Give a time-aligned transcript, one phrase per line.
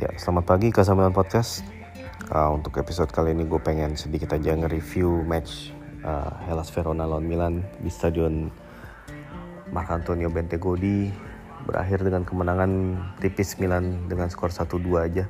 [0.00, 1.60] Ya, selamat pagi ke Sambilan Podcast.
[2.32, 7.28] Uh, untuk episode kali ini gue pengen sedikit aja nge-review match uh, Hellas Verona lawan
[7.28, 8.48] Milan di stadion
[9.68, 11.12] Marc Antonio Bentegodi
[11.68, 15.28] berakhir dengan kemenangan tipis Milan dengan skor 1-2 aja.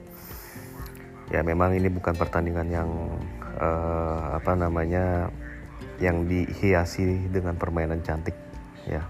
[1.34, 2.90] Ya memang ini bukan pertandingan yang
[3.58, 5.34] uh, apa namanya
[5.98, 8.38] yang dihiasi dengan permainan cantik
[8.86, 9.02] ya.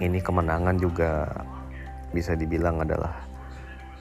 [0.00, 1.28] Ini kemenangan juga
[2.16, 3.33] bisa dibilang adalah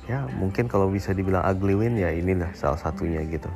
[0.04, 3.50] ya mungkin kalau bisa dibilang ugly win ya inilah salah satunya gitu.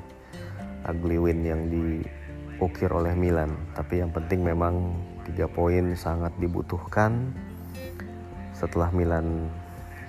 [0.88, 3.52] Ugly win yang diukir oleh Milan.
[3.76, 4.96] Tapi yang penting memang
[5.28, 7.36] tiga poin sangat dibutuhkan.
[8.55, 9.52] Setelah Milan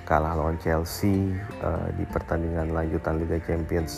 [0.09, 3.93] kalah lawan Chelsea uh, di pertandingan lanjutan Liga Champions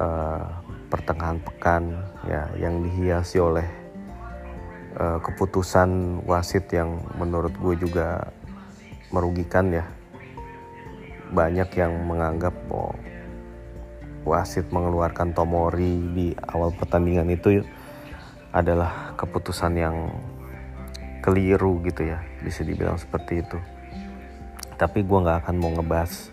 [0.00, 0.40] uh,
[0.88, 3.68] pertengahan pekan ya yang dihiasi oleh
[4.96, 8.32] uh, keputusan wasit yang menurut gue juga
[9.12, 9.84] merugikan ya
[11.30, 12.94] banyak yang menganggap oh,
[14.26, 17.62] wasit mengeluarkan Tomori di awal pertandingan itu
[18.50, 19.96] adalah keputusan yang
[21.22, 23.58] keliru gitu ya bisa dibilang seperti itu.
[24.74, 26.32] Tapi gue nggak akan mau ngebahas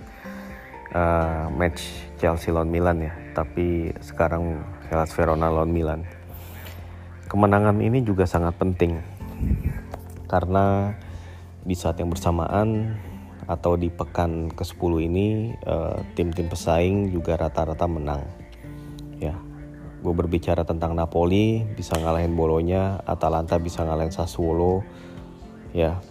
[0.95, 6.01] uh, match Chelsea lawan Milan ya tapi sekarang Hellas Verona lawan Milan.
[7.27, 8.97] Kemenangan ini juga sangat penting
[10.31, 10.95] karena
[11.67, 12.95] di saat yang bersamaan
[13.47, 15.27] atau di pekan ke-10 ini
[15.63, 18.27] uh, tim-tim pesaing juga rata-rata menang.
[19.23, 19.39] Ya.
[20.03, 24.83] Gue berbicara tentang Napoli bisa ngalahin Bolonya, Atalanta bisa ngalahin Sassuolo.
[25.71, 26.03] Ya.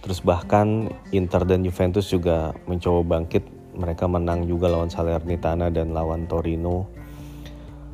[0.00, 3.44] Terus bahkan Inter dan Juventus juga mencoba bangkit.
[3.76, 6.88] Mereka menang juga lawan Salernitana dan lawan Torino.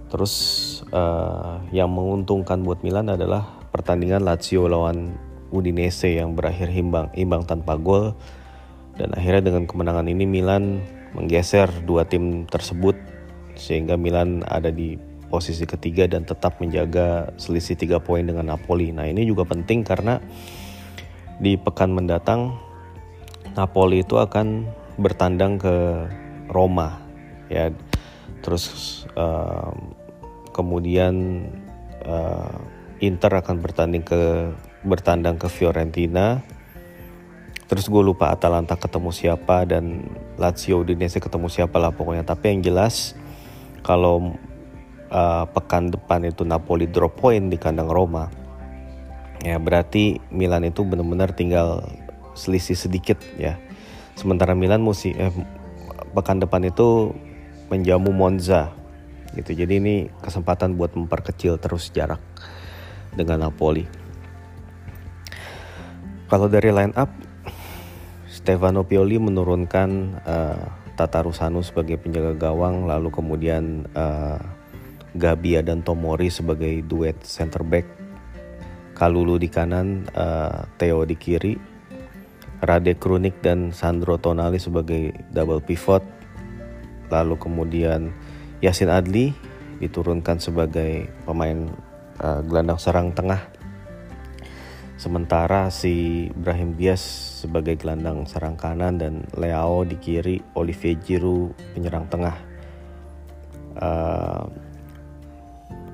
[0.07, 0.35] Terus
[0.95, 3.43] uh, yang menguntungkan buat Milan adalah
[3.75, 5.19] pertandingan Lazio lawan
[5.57, 8.13] Udinese yang berakhir imbang imbang tanpa gol
[9.01, 10.85] dan akhirnya dengan kemenangan ini Milan
[11.17, 12.97] menggeser dua tim tersebut
[13.57, 18.95] sehingga Milan ada di posisi ketiga dan tetap menjaga selisih tiga poin dengan Napoli.
[18.95, 20.21] Nah ini juga penting karena
[21.41, 22.57] di pekan mendatang
[23.57, 25.77] Napoli itu akan bertandang ke
[26.49, 27.01] Roma
[27.53, 27.69] ya
[28.41, 29.75] terus uh,
[30.55, 31.45] kemudian
[32.07, 32.57] uh,
[33.05, 34.53] Inter akan bertanding ke
[34.87, 36.41] bertandang ke Fiorentina.
[37.67, 40.07] Terus gue lupa Atalanta ketemu siapa dan
[40.39, 42.23] Lazio Udinese ketemu siapa lah pokoknya.
[42.23, 43.19] Tapi yang jelas
[43.83, 44.39] kalau
[45.11, 48.31] uh, pekan depan itu Napoli drop point di kandang Roma
[49.45, 51.85] ya berarti Milan itu benar-benar tinggal
[52.39, 53.59] selisih sedikit ya.
[54.17, 55.35] Sementara Milan musim eh,
[56.17, 57.13] pekan depan itu
[57.69, 58.73] menjamu Monza
[59.37, 59.53] gitu.
[59.53, 62.23] Jadi ini kesempatan buat memperkecil terus jarak
[63.13, 64.06] dengan Napoli
[66.27, 67.11] kalau dari line up,
[68.27, 69.89] Stefano Pioli menurunkan
[70.27, 70.63] uh,
[70.99, 74.39] Tata Rusano sebagai penjaga gawang, lalu kemudian uh,
[75.15, 77.87] Gabia dan Tomori sebagai duet center back,
[78.97, 81.55] Kalulu di kanan, uh, Theo di kiri,
[82.65, 86.03] Rade Krunik dan Sandro Tonali sebagai double pivot,
[87.13, 88.11] lalu kemudian
[88.65, 89.37] Yasin Adli
[89.79, 91.69] diturunkan sebagai pemain
[92.19, 93.56] uh, gelandang serang tengah
[94.97, 97.05] Sementara si Ibrahim Diaz
[97.45, 102.37] sebagai gelandang serang kanan dan Leao di kiri, Olivier Giroud penyerang tengah.
[103.77, 104.49] Uh,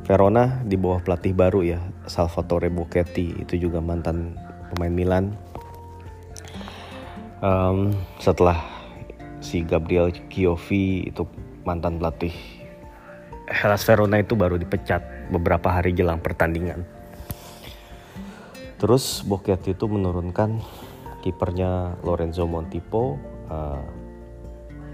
[0.06, 4.38] Verona di bawah pelatih baru ya, Salvatore Bocchetti itu juga mantan
[4.70, 5.34] pemain Milan.
[7.42, 7.90] Um,
[8.22, 8.62] setelah
[9.42, 11.26] si Gabriel Chiovi itu
[11.66, 12.34] mantan pelatih
[13.50, 15.02] Hellas Verona itu baru dipecat
[15.34, 17.01] beberapa hari jelang pertandingan.
[18.82, 20.58] Terus Boket itu menurunkan
[21.22, 23.14] kipernya Lorenzo Montipo,
[23.46, 23.78] uh,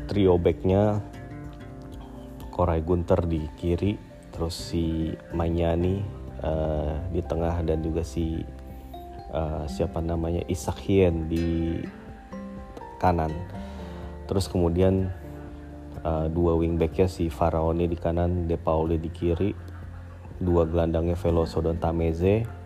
[0.04, 1.00] trio backnya
[2.52, 3.96] Koray Gunter di kiri,
[4.28, 6.04] terus si Manyani
[6.44, 8.44] uh, di tengah dan juga si
[9.32, 11.80] uh, siapa namanya Isak Hien di
[13.00, 13.32] kanan.
[14.28, 15.08] Terus kemudian
[16.04, 19.56] uh, dua wingbacknya si Faraoni di kanan, De Pauli di kiri,
[20.44, 22.57] dua gelandangnya Veloso dan Tameze,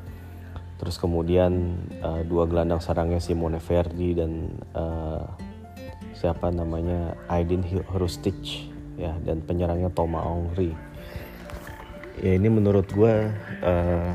[0.83, 5.23] Terus kemudian uh, dua gelandang sarangnya Simone Verdi dan uh,
[6.19, 8.35] siapa namanya Aydin Hrustic
[8.99, 10.75] ya dan penyerangnya Toma Ongri.
[12.19, 13.31] Ya ini menurut gue
[13.63, 14.11] uh,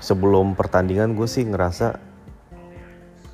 [0.00, 2.00] sebelum pertandingan gue sih ngerasa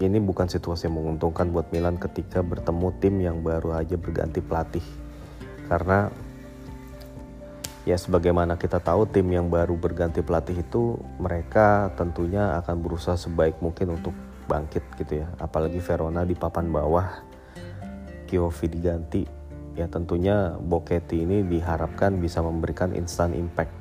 [0.02, 4.86] ini bukan situasi yang menguntungkan buat Milan ketika bertemu tim yang baru aja berganti pelatih
[5.70, 6.10] karena
[7.88, 13.60] ya sebagaimana kita tahu tim yang baru berganti pelatih itu mereka tentunya akan berusaha sebaik
[13.64, 14.12] mungkin untuk
[14.50, 15.28] bangkit gitu ya.
[15.40, 17.06] Apalagi Verona di papan bawah
[18.28, 19.22] Kiovi diganti
[19.78, 23.72] ya tentunya Boketti ini diharapkan bisa memberikan instant impact.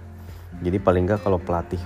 [0.62, 1.81] Jadi paling nggak kalau pelatih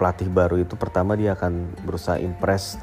[0.00, 2.80] pelatih baru itu pertama dia akan berusaha impress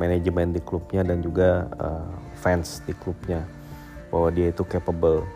[0.00, 2.08] manajemen di klubnya dan juga uh,
[2.40, 3.44] fans di klubnya
[4.08, 5.26] bahwa dia itu capable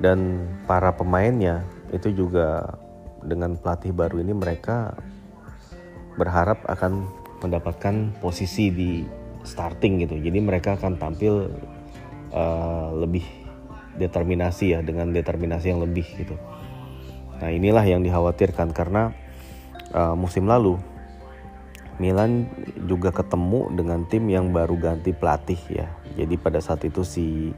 [0.00, 1.64] dan para pemainnya
[1.94, 2.76] itu juga
[3.24, 4.94] dengan pelatih baru ini mereka
[6.16, 7.08] berharap akan
[7.44, 9.04] mendapatkan posisi di
[9.44, 10.16] starting gitu.
[10.18, 11.52] Jadi mereka akan tampil
[12.32, 13.24] uh, lebih
[13.96, 16.36] determinasi ya dengan determinasi yang lebih gitu.
[17.40, 19.12] Nah inilah yang dikhawatirkan karena
[19.92, 20.80] uh, musim lalu
[21.96, 22.44] Milan
[22.84, 25.88] juga ketemu dengan tim yang baru ganti pelatih ya.
[26.12, 27.56] Jadi pada saat itu si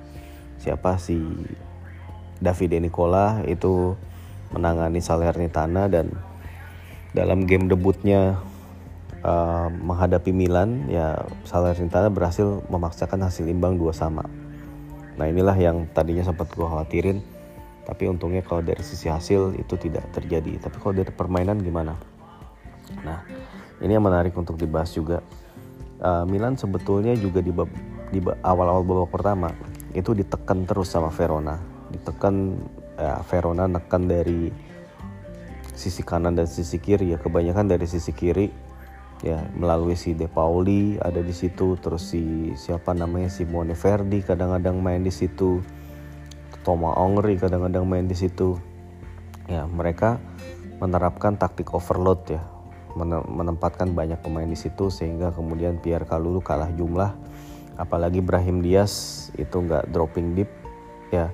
[0.63, 0.95] siapa?
[0.95, 1.19] Si
[2.39, 3.99] Davide Nicola itu
[4.55, 6.15] menangani Salernitana dan
[7.13, 8.39] dalam game debutnya
[9.25, 14.25] uh, menghadapi Milan ya Salernitana berhasil memaksakan hasil imbang dua sama.
[15.19, 17.19] Nah inilah yang tadinya sempat gue khawatirin
[17.89, 20.61] tapi untungnya kalau dari sisi hasil itu tidak terjadi.
[20.61, 21.97] Tapi kalau dari permainan gimana?
[23.03, 23.25] Nah
[23.81, 25.25] ini yang menarik untuk dibahas juga.
[25.99, 27.51] Uh, Milan sebetulnya juga di,
[28.47, 29.51] awal-awal babak pertama
[29.91, 31.59] itu ditekan terus sama Verona,
[31.93, 32.57] ditekan
[32.97, 34.53] ya, Verona nekan dari
[35.79, 37.15] sisi kanan dan sisi kiri.
[37.15, 38.51] Ya kebanyakan dari sisi kiri
[39.23, 44.79] ya melalui si De Pauli ada di situ terus si siapa namanya Simone Verdi kadang-kadang
[44.79, 45.59] main di situ
[46.63, 48.59] Toma Ongri kadang-kadang main di situ.
[49.49, 50.21] Ya mereka
[50.79, 52.43] menerapkan taktik overload ya
[53.29, 57.15] menempatkan banyak pemain di situ sehingga kemudian Pierre Kalulu kalah jumlah.
[57.79, 60.51] Apalagi Brahim Diaz itu nggak dropping deep
[61.15, 61.31] ya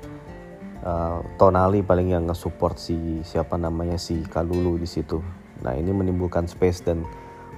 [0.85, 5.19] uh, Tonali paling yang nge-support si siapa namanya si Kalulu di situ.
[5.65, 7.03] Nah ini menimbulkan space dan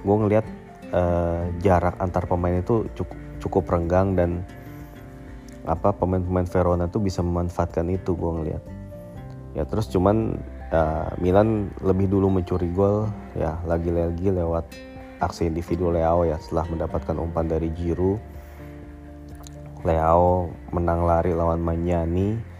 [0.01, 0.45] gue ngelihat
[0.95, 4.41] uh, jarak antar pemain itu cukup cukup renggang dan
[5.67, 8.63] apa pemain-pemain Verona tuh bisa memanfaatkan itu gue ngelihat
[9.53, 10.39] ya terus cuman
[10.71, 14.63] uh, Milan lebih dulu mencuri gol ya lagi-lagi lewat
[15.17, 18.21] aksi individu Leo ya setelah mendapatkan umpan dari Giroud.
[19.85, 22.56] Leo menang lari lawan Manyani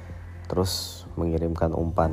[0.48, 2.12] terus mengirimkan umpan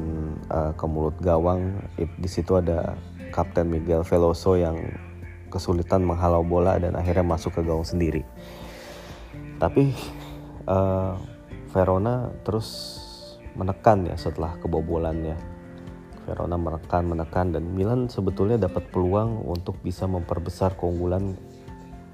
[0.50, 1.78] uh, ke mulut gawang.
[1.96, 2.98] Di situ ada
[3.30, 4.78] Kapten Miguel Veloso yang
[5.50, 8.26] kesulitan menghalau bola dan akhirnya masuk ke gawang sendiri.
[9.62, 9.94] Tapi
[10.66, 11.14] uh,
[11.70, 12.68] Verona terus
[13.54, 15.38] menekan ya setelah kebobolannya.
[16.24, 21.38] Verona menekan menekan dan Milan sebetulnya dapat peluang untuk bisa memperbesar keunggulan.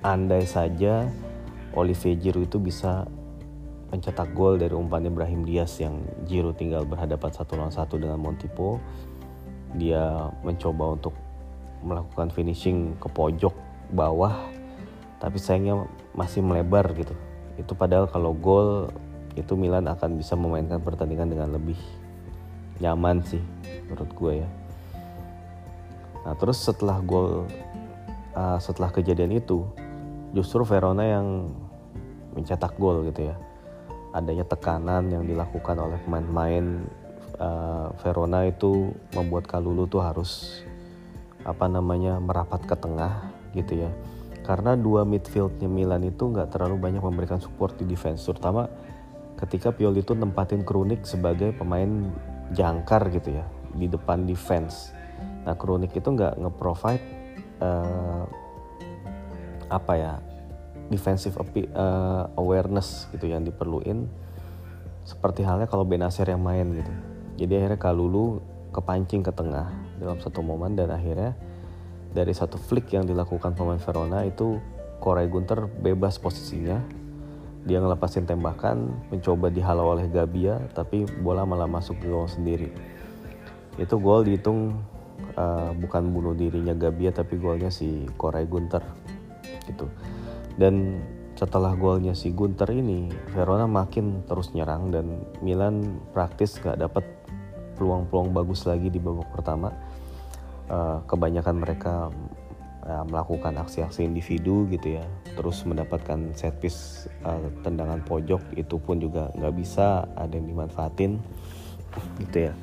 [0.01, 1.13] Andai saja
[1.77, 3.05] Olivier Giroud itu bisa
[3.91, 5.99] mencetak gol dari umpan Ibrahim Diaz yang
[6.31, 8.79] Giroud tinggal berhadapan satu lawan satu dengan Montipo.
[9.75, 11.15] Dia mencoba untuk
[11.83, 13.55] melakukan finishing ke pojok
[13.91, 14.37] bawah
[15.19, 15.85] tapi sayangnya
[16.15, 17.13] masih melebar gitu.
[17.59, 18.89] Itu padahal kalau gol
[19.35, 21.77] itu Milan akan bisa memainkan pertandingan dengan lebih
[22.81, 23.43] nyaman sih
[23.91, 24.49] menurut gue ya.
[26.25, 27.45] Nah terus setelah gol
[28.39, 29.67] uh, setelah kejadian itu
[30.31, 31.51] justru Verona yang
[32.39, 33.37] mencetak gol gitu ya
[34.11, 36.67] adanya tekanan yang dilakukan oleh pemain-pemain
[37.39, 40.63] uh, Verona itu membuat Kalulu tuh harus
[41.47, 43.91] apa namanya merapat ke tengah gitu ya
[44.45, 48.69] karena dua midfieldnya Milan itu nggak terlalu banyak memberikan support di defense terutama
[49.41, 52.13] ketika Pioli itu nempatin Kronik sebagai pemain
[52.53, 54.91] jangkar gitu ya di depan defense.
[55.47, 57.05] Nah kronik itu nggak nge-provide
[57.63, 58.25] uh,
[59.71, 60.13] apa ya
[60.91, 64.11] defensive uh, awareness gitu yang diperluin.
[65.07, 66.93] Seperti halnya kalau Benacer yang main gitu.
[67.41, 68.43] Jadi akhirnya Kalulu
[68.75, 71.35] kepancing ke tengah dalam satu momen dan akhirnya
[72.11, 74.59] dari satu flick yang dilakukan pemain Verona itu
[74.99, 76.83] Koray Gunter bebas posisinya.
[77.61, 82.73] Dia ngelepasin tembakan mencoba dihalau oleh Gabia tapi bola malah masuk ke gawang sendiri.
[83.79, 84.81] Itu gol dihitung
[85.37, 88.83] uh, bukan bunuh dirinya Gabia tapi golnya si Koray Gunter
[89.69, 89.87] gitu
[90.61, 91.01] dan
[91.41, 97.01] setelah golnya si Gunter ini Verona makin terus nyerang dan Milan praktis gak dapat
[97.81, 99.73] peluang-peluang bagus lagi di babak pertama.
[100.69, 102.13] Uh, kebanyakan mereka
[102.85, 105.05] uh, melakukan aksi-aksi individu gitu ya.
[105.33, 111.17] Terus mendapatkan set piece uh, tendangan pojok itu pun juga nggak bisa ada yang dimanfaatin
[112.21, 112.55] gitu ya.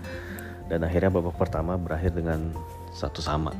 [0.69, 2.53] Dan akhirnya babak pertama berakhir dengan
[2.93, 3.57] satu sama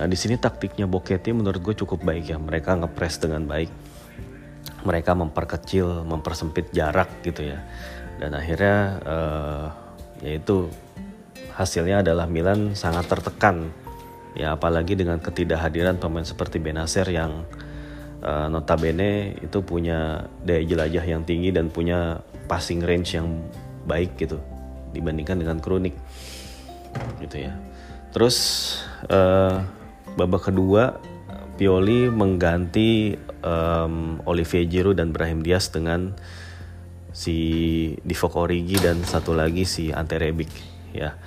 [0.00, 2.40] nah di sini taktiknya Boketti menurut gue cukup baik ya.
[2.40, 3.68] Mereka ngepres dengan baik.
[4.80, 7.60] Mereka memperkecil mempersempit jarak gitu ya.
[8.16, 9.66] Dan akhirnya uh,
[10.24, 10.72] yaitu
[11.52, 13.68] hasilnya adalah Milan sangat tertekan.
[14.32, 17.44] Ya apalagi dengan ketidakhadiran pemain seperti Benacer yang
[18.24, 23.28] uh, notabene itu punya daya jelajah yang tinggi dan punya passing range yang
[23.84, 24.40] baik gitu
[24.96, 25.92] dibandingkan dengan Kronik.
[27.20, 27.52] Gitu ya.
[28.16, 28.36] Terus
[29.12, 29.79] uh,
[30.18, 30.98] babak kedua
[31.60, 33.12] Pioli mengganti
[33.44, 36.16] um, Olivier Giroud dan Brahim Diaz dengan
[37.12, 37.36] si
[38.00, 40.48] Divock Origi dan satu lagi si Ante Rebic
[40.96, 41.18] ya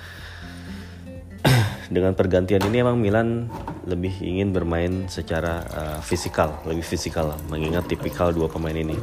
[1.94, 3.46] dengan pergantian ini emang Milan
[3.84, 8.96] lebih ingin bermain secara uh, fisikal, lebih fisikal mengingat tipikal dua pemain ini.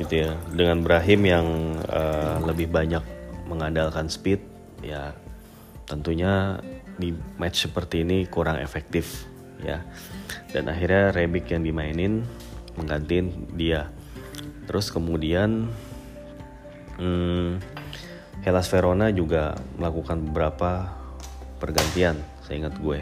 [0.00, 0.32] Gitu ya.
[0.48, 1.46] Dengan Brahim yang
[1.92, 3.04] uh, lebih banyak
[3.48, 4.40] mengandalkan speed,
[4.80, 5.12] ya
[5.84, 6.56] tentunya
[6.96, 9.26] di match seperti ini kurang efektif
[9.62, 9.84] ya.
[10.52, 12.24] Dan akhirnya Rebic yang dimainin
[12.76, 13.88] menggantiin dia.
[14.68, 15.68] Terus kemudian
[16.98, 17.60] hmm,
[18.42, 21.02] Hellas Verona juga melakukan beberapa
[21.62, 23.00] pergantian saya ingat gue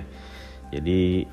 [0.68, 1.24] jadi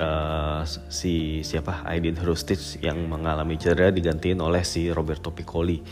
[0.00, 5.84] uh, si siapa Aidin Hrustic yang mengalami cedera digantiin oleh si Roberto Piccoli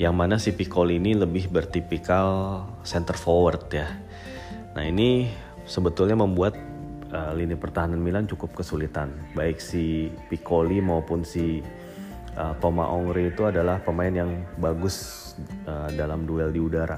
[0.00, 3.84] yang mana si Piccoli ini lebih bertipikal center forward ya.
[4.72, 5.28] Nah ini
[5.68, 6.56] sebetulnya membuat
[7.12, 9.12] uh, lini pertahanan Milan cukup kesulitan.
[9.36, 11.60] Baik si Piccoli maupun si
[12.32, 15.36] uh, Toma Ongri itu adalah pemain yang bagus
[15.68, 16.96] uh, dalam duel di udara.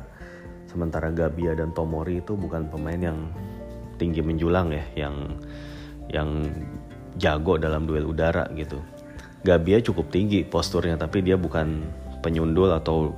[0.70, 3.18] Sementara Gabia dan Tomori itu bukan pemain yang
[3.98, 5.42] tinggi menjulang ya, yang
[6.06, 6.54] yang
[7.18, 8.78] jago dalam duel udara gitu.
[9.42, 11.82] Gabia cukup tinggi posturnya tapi dia bukan
[12.22, 13.12] penyundul atau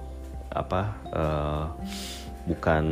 [0.50, 0.82] apa
[1.12, 1.64] uh,
[2.48, 2.84] bukan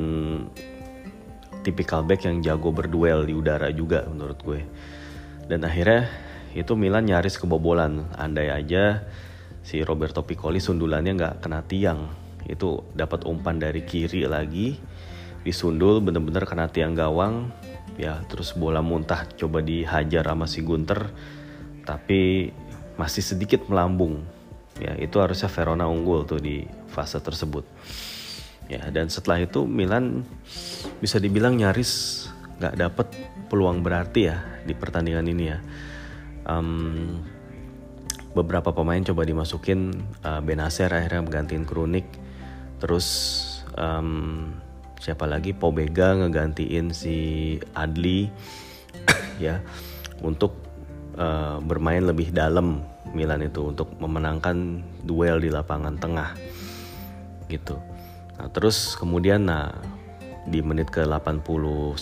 [1.62, 4.60] tipikal back yang jago berduel di udara juga menurut gue.
[5.48, 6.06] Dan akhirnya
[6.52, 8.12] itu Milan nyaris kebobolan.
[8.14, 9.02] Andai aja
[9.62, 12.10] si Roberto Piccoli sundulannya nggak kena tiang
[12.50, 14.74] itu dapat umpan dari kiri lagi
[15.46, 17.50] disundul bener-bener kena tiang gawang
[17.94, 21.10] ya terus bola muntah coba dihajar sama si Gunter
[21.86, 22.50] tapi
[22.98, 24.22] masih sedikit melambung
[24.80, 27.66] ya itu harusnya Verona unggul tuh di fase tersebut.
[28.70, 30.24] Ya dan setelah itu Milan
[31.02, 32.24] bisa dibilang nyaris
[32.62, 33.08] nggak dapet
[33.50, 35.58] peluang berarti ya di pertandingan ini ya.
[36.42, 37.20] Um,
[38.32, 39.92] beberapa pemain coba dimasukin
[40.24, 42.08] uh, Benacer akhirnya menggantiin Kronik
[42.80, 43.06] terus
[43.76, 44.50] um,
[45.02, 45.52] siapa lagi?
[45.52, 47.18] Pobega ngegantiin si
[47.74, 48.30] Adli
[49.44, 49.60] ya
[50.22, 50.61] untuk
[51.16, 56.32] uh, bermain lebih dalam Milan itu untuk memenangkan duel di lapangan tengah
[57.50, 57.76] gitu.
[58.40, 59.74] Nah, terus kemudian nah
[60.42, 61.94] di menit ke 81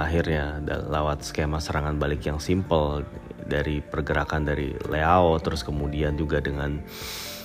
[0.00, 3.04] akhirnya lewat skema serangan balik yang simple
[3.44, 6.80] dari pergerakan dari Leao terus kemudian juga dengan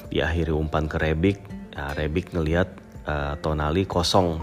[0.07, 2.73] diakhiri umpan ke Rebic Nah, Rebic ngelihat
[3.05, 4.41] uh, Tonali kosong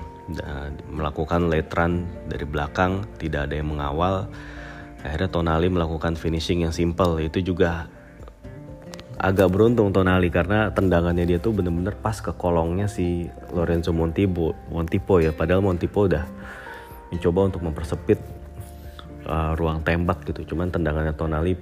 [0.89, 4.31] melakukan late run dari belakang, tidak ada yang mengawal.
[5.05, 7.21] Akhirnya Tonali melakukan finishing yang simple.
[7.21, 7.93] Itu juga
[9.21, 15.21] agak beruntung Tonali karena tendangannya dia tuh bener-bener pas ke kolongnya si Lorenzo Montipo, Montipo
[15.21, 15.37] ya.
[15.37, 16.25] Padahal Montipo udah
[17.13, 18.19] mencoba untuk mempersepit
[19.29, 20.57] uh, ruang tembak gitu.
[20.57, 21.53] Cuman tendangannya Tonali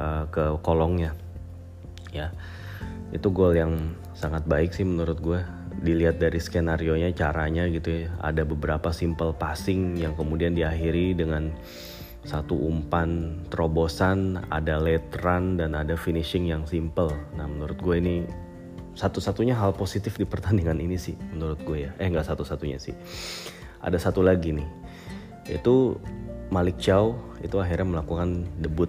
[0.00, 1.12] uh, ke kolongnya.
[2.08, 2.32] Ya.
[3.12, 5.44] Itu gol yang sangat baik sih menurut gue
[5.82, 11.50] dilihat dari skenario nya caranya gitu ya ada beberapa simple passing yang kemudian diakhiri dengan
[12.22, 17.10] satu umpan terobosan ada late run dan ada finishing yang simple.
[17.34, 18.16] Nah menurut gue ini
[18.94, 21.90] satu-satunya hal positif di pertandingan ini sih menurut gue ya.
[21.98, 22.94] Eh nggak satu-satunya sih.
[23.82, 24.68] Ada satu lagi nih
[25.50, 25.98] itu
[26.54, 28.88] Malik Chow itu akhirnya melakukan debut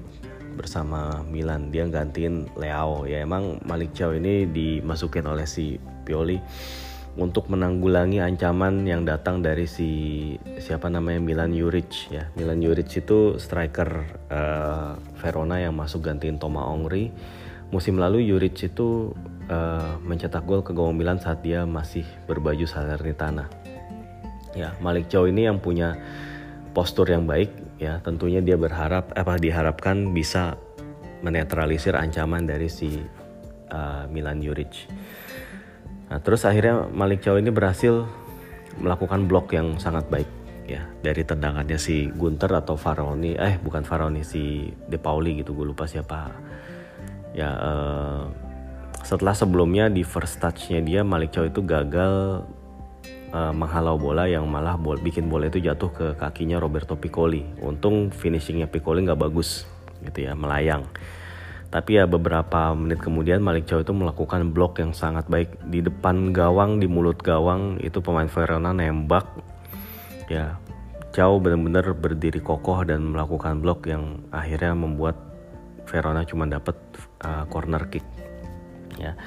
[0.53, 1.73] bersama Milan.
[1.73, 3.09] Dia gantiin Leao.
[3.09, 6.37] Ya emang Malik Chow ini dimasukin oleh si Pioli
[7.13, 9.89] untuk menanggulangi ancaman yang datang dari si
[10.57, 12.25] siapa namanya Milan Juric ya.
[12.33, 14.01] Milan Juric itu striker
[14.33, 17.13] uh, Verona yang masuk gantiin Toma Ongri.
[17.69, 19.13] Musim lalu Juric itu
[19.49, 23.45] uh, mencetak gol ke gawang Milan saat dia masih berbaju Salernitana.
[24.57, 25.93] Ya Malik Chow ini yang punya
[26.73, 28.01] postur yang baik ya.
[28.01, 30.57] Tentunya dia berharap apa diharapkan bisa
[31.21, 33.05] menetralisir ancaman dari si
[33.69, 34.89] uh, Milan Juric.
[36.13, 38.05] Nah, terus akhirnya Malik Chow ini berhasil
[38.77, 40.29] melakukan blok yang sangat baik
[40.69, 45.65] ya dari tendangannya si Gunter atau Faroni eh bukan Faroni si De Pauli gitu gue
[45.73, 46.31] lupa siapa
[47.33, 48.23] ya uh,
[49.03, 52.45] setelah sebelumnya di first touchnya dia Malik Chow itu gagal
[53.33, 57.43] uh, menghalau bola yang malah bol bikin bola itu jatuh ke kakinya Roberto Piccoli.
[57.59, 59.65] Untung finishingnya Piccoli nggak bagus
[60.05, 60.85] gitu ya melayang.
[61.73, 65.57] Tapi ya beberapa menit kemudian Malik Chow itu melakukan blok yang sangat baik.
[65.65, 69.25] Di depan gawang di mulut gawang itu pemain Verona nembak.
[70.29, 70.61] Ya
[71.13, 75.17] Cao benar-benar berdiri kokoh dan melakukan blok yang akhirnya membuat
[75.89, 76.77] Verona cuma dapat
[77.25, 78.05] uh, corner kick.
[79.01, 79.17] Ya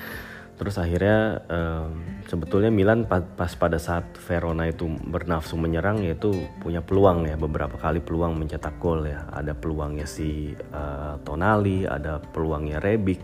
[0.57, 6.33] terus akhirnya um, sebetulnya Milan pas pada saat Verona itu bernafsu menyerang yaitu
[6.65, 9.29] punya peluang ya beberapa kali peluang mencetak gol ya.
[9.37, 13.21] Ada peluangnya si uh, Tonali ada peluangnya Rebic.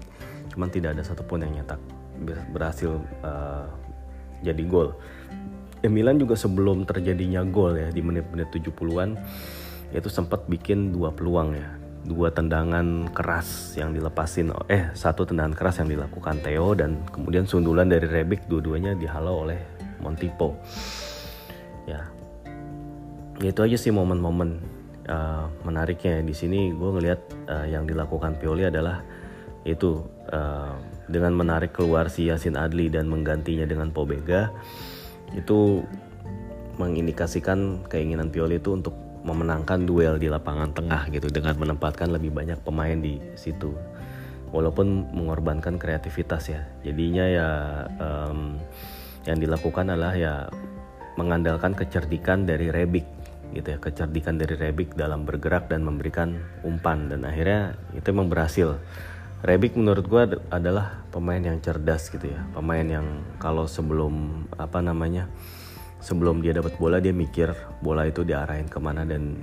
[0.52, 1.80] Cuman tidak ada satupun yang nyetak
[2.52, 3.66] berhasil uh,
[4.44, 4.92] jadi gol.
[5.82, 9.18] Ya Milan juga sebelum terjadinya gol ya di menit-menit 70-an
[9.92, 15.78] itu sempat bikin dua peluang ya dua tendangan keras yang dilepasin eh satu tendangan keras
[15.78, 19.58] yang dilakukan Theo dan kemudian sundulan dari Rebic dua-duanya dihalau oleh
[20.02, 20.58] Montipo.
[21.86, 22.10] Ya.
[23.38, 24.58] Itu aja sih momen-momen
[25.06, 26.22] uh, menariknya.
[26.26, 29.02] Di sini gue ngelihat uh, yang dilakukan Pioli adalah
[29.62, 30.02] itu
[30.34, 30.74] uh,
[31.06, 34.50] dengan menarik keluar si Yasin Adli dan menggantinya dengan Pobega
[35.38, 35.86] itu
[36.82, 42.58] mengindikasikan keinginan Pioli itu untuk memenangkan duel di lapangan tengah gitu dengan menempatkan lebih banyak
[42.62, 43.74] pemain di situ.
[44.52, 46.68] Walaupun mengorbankan kreativitas ya.
[46.84, 47.48] Jadinya ya
[47.96, 48.60] um,
[49.24, 50.34] yang dilakukan adalah ya
[51.16, 53.06] mengandalkan kecerdikan dari Rebic
[53.56, 53.78] gitu ya.
[53.80, 56.36] Kecerdikan dari Rebic dalam bergerak dan memberikan
[56.66, 57.08] umpan.
[57.08, 58.76] Dan akhirnya itu memang berhasil.
[59.42, 62.44] Rebic menurut gue adalah pemain yang cerdas gitu ya.
[62.52, 65.32] Pemain yang kalau sebelum apa namanya
[66.02, 69.38] sebelum dia dapat bola dia mikir bola itu diarahin ke mana dan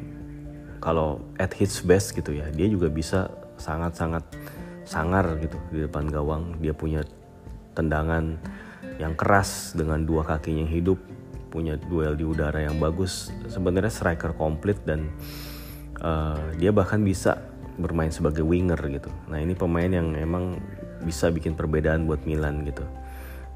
[0.84, 4.24] kalau at his best gitu ya dia juga bisa sangat-sangat
[4.84, 6.60] sangar gitu di depan gawang.
[6.60, 7.06] Dia punya
[7.76, 8.36] tendangan
[9.00, 11.00] yang keras dengan dua kakinya hidup
[11.50, 15.10] punya duel di udara yang bagus sebenarnya striker komplit dan
[15.98, 17.42] uh, dia bahkan bisa
[17.80, 19.10] bermain sebagai winger gitu.
[19.32, 20.60] Nah ini pemain yang emang
[21.02, 22.84] bisa bikin perbedaan buat Milan gitu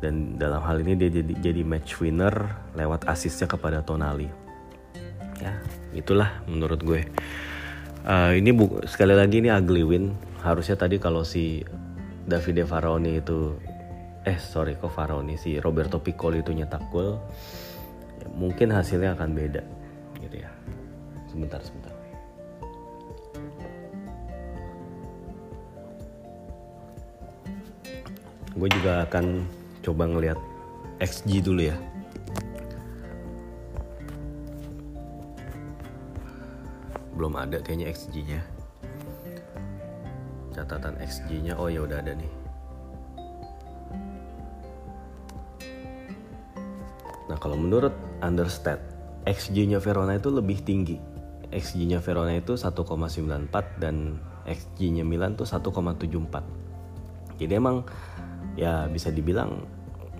[0.04, 2.36] dan dalam hal ini dia jadi jadi match winner
[2.76, 4.28] lewat asisnya kepada Tonali.
[5.40, 5.56] Ya
[5.96, 7.08] itulah menurut gue.
[8.04, 10.12] Uh, ini bu sekali lagi ini ugly win.
[10.44, 11.64] Harusnya tadi kalau si
[12.28, 13.56] Davide Faraoni itu
[14.28, 15.40] eh sorry kok Faraoni?
[15.40, 17.16] Si Roberto Piccoli itu nyetak gol
[18.20, 19.64] ya, mungkin hasilnya akan beda
[20.20, 20.52] gitu ya.
[21.32, 21.96] Sebentar sebentar.
[28.54, 29.48] Gue juga akan
[29.84, 30.40] coba ngelihat
[31.04, 31.78] XG dulu ya.
[37.14, 38.42] Belum ada kayaknya XG nya
[40.54, 42.34] catatan XG nya oh ya udah ada nih.
[47.28, 47.94] Nah kalau menurut
[48.24, 48.80] Understat
[49.28, 50.98] XG nya Verona itu lebih tinggi.
[51.54, 52.74] XG nya Verona itu 1,94
[53.78, 54.18] dan
[54.50, 56.64] XG nya Milan tuh 1,74
[57.38, 57.84] jadi emang
[58.54, 59.66] ya bisa dibilang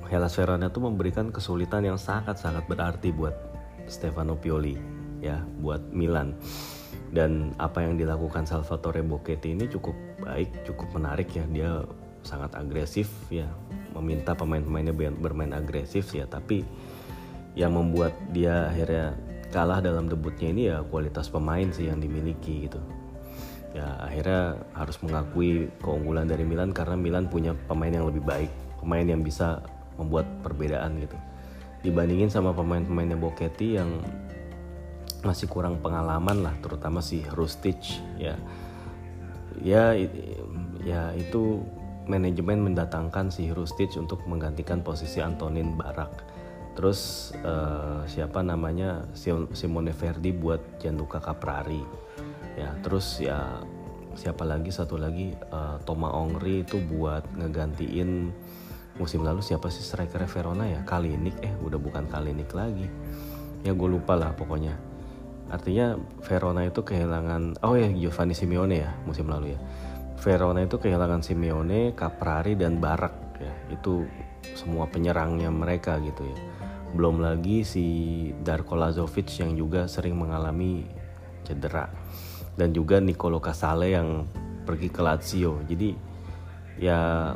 [0.10, 3.34] Hellas Verona itu memberikan kesulitan yang sangat-sangat berarti buat
[3.90, 4.78] Stefano Pioli
[5.24, 6.36] ya buat Milan.
[7.14, 11.46] Dan apa yang dilakukan Salvatore Bocchetti ini cukup baik cukup menarik ya.
[11.50, 11.72] Dia
[12.26, 13.48] sangat agresif ya.
[13.94, 16.26] Meminta pemain-pemainnya bermain agresif ya.
[16.26, 16.66] Tapi
[17.54, 19.14] yang membuat dia akhirnya
[19.54, 22.82] kalah dalam debutnya ini ya kualitas pemain sih yang dimiliki gitu
[23.74, 28.52] ya akhirnya harus mengakui keunggulan dari Milan karena Milan punya pemain yang lebih baik
[28.84, 29.64] pemain yang bisa
[29.96, 31.16] membuat perbedaan gitu.
[31.88, 34.04] Dibandingin sama pemain-pemainnya Boketti yang
[35.24, 37.80] masih kurang pengalaman lah terutama si Rustic
[38.20, 38.36] ya.
[39.64, 39.96] Ya
[40.84, 41.64] ya itu
[42.04, 46.12] manajemen mendatangkan si Rustic untuk menggantikan posisi Antonin Barak.
[46.76, 49.08] Terus uh, siapa namanya?
[49.56, 51.80] Simone Verdi buat Gianluca Caprari
[52.54, 53.62] ya terus ya
[54.14, 54.70] siapa lagi?
[54.70, 58.30] Satu lagi uh, Toma Ongri itu buat ngegantiin
[58.98, 59.82] musim lalu siapa sih?
[59.82, 60.82] Striker Verona ya?
[60.86, 62.88] Kalinik eh udah bukan Kalinik lagi.
[63.66, 64.78] Ya gue lupa lah pokoknya.
[65.50, 69.60] Artinya Verona itu kehilangan oh ya Giovanni Simeone ya musim lalu ya.
[70.24, 73.54] Verona itu kehilangan Simeone Caprari dan Barak ya.
[73.74, 74.06] Itu
[74.54, 76.38] semua penyerangnya mereka gitu ya.
[76.94, 77.86] Belum lagi si
[78.46, 80.86] Darko Lazovic yang juga sering mengalami
[81.44, 81.90] cedera
[82.54, 84.28] dan juga Nicolo Casale yang
[84.64, 85.60] pergi ke Lazio.
[85.66, 85.94] Jadi
[86.80, 87.32] ya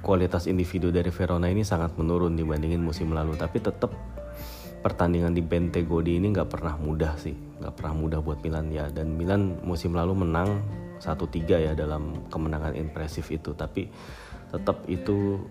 [0.00, 3.34] kualitas individu dari Verona ini sangat menurun dibandingin musim lalu.
[3.34, 3.90] Tapi tetap
[4.84, 8.86] pertandingan di Bentegodi ini nggak pernah mudah sih, nggak pernah mudah buat Milan ya.
[8.92, 10.62] Dan Milan musim lalu menang
[11.02, 13.56] 1-3 ya dalam kemenangan impresif itu.
[13.56, 13.90] Tapi
[14.52, 15.42] tetap itu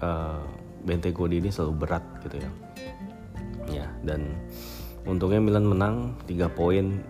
[0.00, 0.40] uh,
[0.80, 2.50] Bentegodi ini selalu berat gitu ya.
[3.70, 4.32] Ya dan
[5.04, 7.04] untungnya Milan menang 3 poin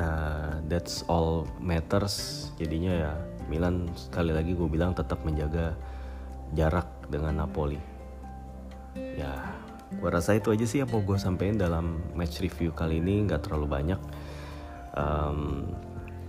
[0.00, 2.48] uh, that's all matters.
[2.56, 3.12] Jadinya ya
[3.52, 5.76] Milan sekali lagi gue bilang tetap menjaga
[6.56, 7.78] jarak dengan Napoli.
[8.96, 9.60] Ya
[9.90, 13.28] gue rasa itu aja sih yang mau gue sampein dalam match review kali ini.
[13.28, 14.00] Nggak terlalu banyak.
[14.96, 15.70] Um,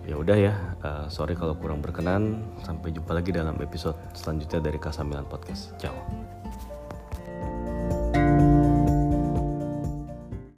[0.05, 0.53] ya udah ya.
[0.83, 2.43] Uh, sorry kalau kurang berkenan.
[2.67, 5.73] Sampai jumpa lagi dalam episode selanjutnya dari Kasamilan Podcast.
[5.79, 5.95] Ciao